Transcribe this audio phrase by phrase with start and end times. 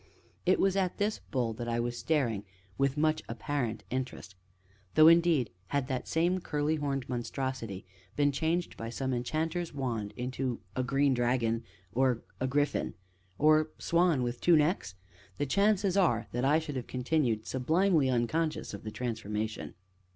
[0.47, 2.43] It was at this bull that I was staring
[2.75, 4.33] with much apparent interest,
[4.95, 7.85] though indeed, had that same curly horned monstrosity
[8.15, 12.95] been changed by some enchanter's wand into a green dragon or griffin,
[13.37, 14.95] or swan with two necks,
[15.37, 19.75] the chances are that I should have continued sublimely unconscious of the transformation.